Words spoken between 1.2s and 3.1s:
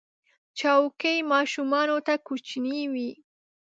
ماشومانو ته کوچنۍ وي.